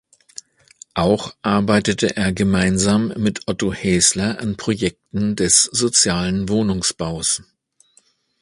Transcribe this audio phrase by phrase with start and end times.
[0.95, 7.43] Auch arbeitete er gemeinsam mit Otto Haesler an Projekten des sozialen Wohnungsbaus.